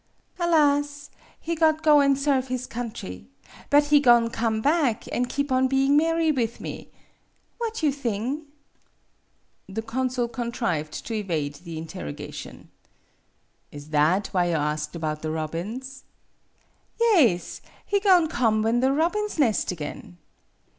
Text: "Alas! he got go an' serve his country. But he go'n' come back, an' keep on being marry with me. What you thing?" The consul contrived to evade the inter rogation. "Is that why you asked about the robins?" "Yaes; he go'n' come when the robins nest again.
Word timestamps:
"Alas! 0.39 1.11
he 1.39 1.53
got 1.53 1.83
go 1.83 2.01
an' 2.01 2.15
serve 2.15 2.47
his 2.47 2.65
country. 2.65 3.27
But 3.69 3.83
he 3.83 3.99
go'n' 3.99 4.31
come 4.31 4.59
back, 4.59 5.03
an' 5.13 5.27
keep 5.27 5.51
on 5.51 5.67
being 5.67 5.95
marry 5.95 6.31
with 6.31 6.59
me. 6.59 6.89
What 7.59 7.83
you 7.83 7.91
thing?" 7.91 8.47
The 9.77 9.83
consul 9.83 10.27
contrived 10.27 11.05
to 11.05 11.13
evade 11.13 11.53
the 11.57 11.77
inter 11.77 12.05
rogation. 12.05 12.69
"Is 13.71 13.89
that 13.89 14.25
why 14.29 14.45
you 14.45 14.55
asked 14.55 14.95
about 14.95 15.21
the 15.21 15.29
robins?" 15.29 16.03
"Yaes; 16.99 17.61
he 17.85 17.99
go'n' 17.99 18.27
come 18.27 18.63
when 18.63 18.79
the 18.79 18.91
robins 18.91 19.37
nest 19.37 19.71
again. 19.71 20.17